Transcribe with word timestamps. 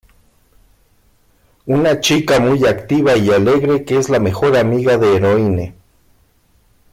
Una 1.67 1.99
chica 1.99 2.39
muy 2.39 2.65
activa 2.65 3.15
y 3.15 3.29
alegre 3.29 3.85
que 3.85 3.97
es 3.99 4.09
la 4.09 4.17
mejor 4.19 4.57
amiga 4.57 4.97
de 4.97 5.15
Heroine. 5.15 5.75